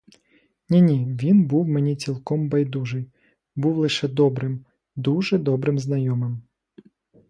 Ні, 0.69 0.81
ні, 0.81 1.07
він 1.23 1.45
був 1.45 1.67
мені 1.67 1.95
цілком 1.95 2.49
байдужий, 2.49 3.11
був 3.55 3.77
лише 3.77 4.07
добрим, 4.07 4.65
дуже 4.95 5.37
добрим 5.37 5.79
знайомим. 5.79 6.41